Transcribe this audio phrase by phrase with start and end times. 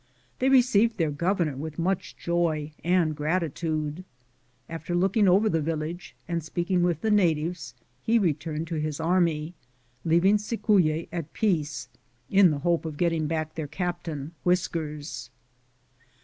[0.39, 4.03] They received their gover nor with much joy and gratitude.
[4.67, 9.53] After looking over the village and speaking with the natives, he returned to his army,
[10.03, 11.87] leaving Cicuye at peace,
[12.31, 15.29] in the hope of getting back their captain Whjskers.